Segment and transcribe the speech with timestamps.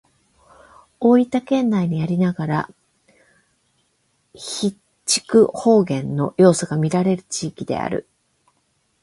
[0.99, 2.69] 大分県内にありながら
[4.33, 8.07] 肥筑方言の要素がみられる地域である。